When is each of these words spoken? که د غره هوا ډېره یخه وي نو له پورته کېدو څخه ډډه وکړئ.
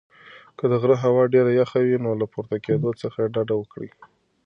که 0.57 0.63
د 0.71 0.73
غره 0.81 0.95
هوا 1.03 1.23
ډېره 1.33 1.51
یخه 1.61 1.79
وي 1.85 1.97
نو 2.05 2.11
له 2.21 2.25
پورته 2.33 2.55
کېدو 2.65 2.89
څخه 3.01 3.31
ډډه 3.33 3.55
وکړئ. 3.57 3.89